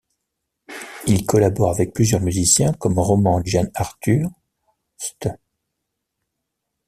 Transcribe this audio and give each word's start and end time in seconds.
Il 1.05 1.27
collabore 1.27 1.69
avec 1.69 1.93
plusieurs 1.93 2.21
musiciens 2.21 2.73
comme 2.73 2.97
Roman 2.97 3.39
GianArthur, 3.45 4.31
St. 4.97 5.27